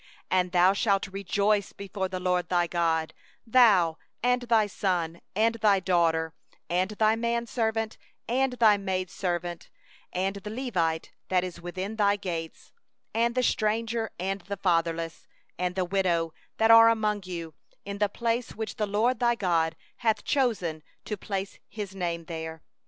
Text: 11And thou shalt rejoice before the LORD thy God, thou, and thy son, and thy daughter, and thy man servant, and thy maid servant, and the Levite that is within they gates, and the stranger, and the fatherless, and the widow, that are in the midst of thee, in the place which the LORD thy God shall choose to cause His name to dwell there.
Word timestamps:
11And 0.31 0.51
thou 0.51 0.73
shalt 0.73 1.05
rejoice 1.09 1.73
before 1.73 2.07
the 2.09 2.19
LORD 2.19 2.49
thy 2.49 2.65
God, 2.65 3.13
thou, 3.45 3.99
and 4.23 4.41
thy 4.41 4.65
son, 4.65 5.21
and 5.35 5.53
thy 5.61 5.79
daughter, 5.79 6.33
and 6.71 6.89
thy 6.89 7.15
man 7.15 7.45
servant, 7.45 7.99
and 8.27 8.53
thy 8.53 8.77
maid 8.77 9.11
servant, 9.11 9.69
and 10.11 10.37
the 10.37 10.49
Levite 10.49 11.11
that 11.27 11.43
is 11.43 11.61
within 11.61 11.97
they 11.97 12.17
gates, 12.17 12.71
and 13.13 13.35
the 13.35 13.43
stranger, 13.43 14.09
and 14.17 14.41
the 14.41 14.57
fatherless, 14.57 15.27
and 15.59 15.75
the 15.75 15.85
widow, 15.85 16.33
that 16.57 16.71
are 16.71 16.89
in 16.89 16.99
the 16.99 17.07
midst 17.07 17.27
of 17.27 17.31
thee, 17.31 17.49
in 17.85 17.99
the 17.99 18.09
place 18.09 18.55
which 18.55 18.77
the 18.77 18.87
LORD 18.87 19.19
thy 19.19 19.35
God 19.35 19.75
shall 20.01 20.15
choose 20.15 20.63
to 21.05 21.15
cause 21.15 21.59
His 21.69 21.93
name 21.93 22.21
to 22.21 22.25
dwell 22.25 22.39
there. 22.39 22.63